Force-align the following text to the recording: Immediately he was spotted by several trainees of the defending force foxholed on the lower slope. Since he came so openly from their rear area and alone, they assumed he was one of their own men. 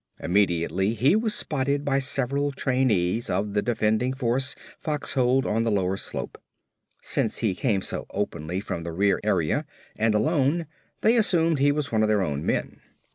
Immediately 0.19 0.95
he 0.95 1.15
was 1.15 1.35
spotted 1.35 1.85
by 1.85 1.99
several 1.99 2.51
trainees 2.51 3.29
of 3.29 3.53
the 3.53 3.61
defending 3.61 4.13
force 4.13 4.55
foxholed 4.79 5.45
on 5.45 5.61
the 5.61 5.69
lower 5.69 5.95
slope. 5.95 6.39
Since 7.03 7.37
he 7.45 7.53
came 7.53 7.83
so 7.83 8.07
openly 8.09 8.61
from 8.61 8.81
their 8.81 8.95
rear 8.95 9.19
area 9.23 9.63
and 9.99 10.15
alone, 10.15 10.65
they 11.01 11.15
assumed 11.17 11.59
he 11.59 11.71
was 11.71 11.91
one 11.91 12.01
of 12.01 12.09
their 12.09 12.23
own 12.23 12.43
men. 12.43 12.81